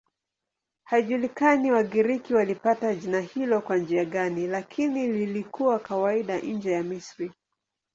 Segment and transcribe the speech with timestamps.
[0.83, 7.31] Haijulikani Wagiriki walipata jina hilo kwa njia gani, lakini lilikuwa kawaida nje ya Misri.